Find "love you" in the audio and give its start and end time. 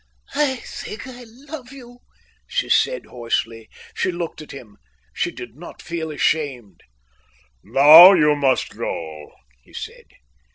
1.27-1.99